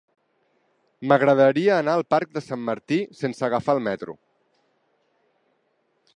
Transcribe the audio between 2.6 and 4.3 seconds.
Martí sense agafar el metro.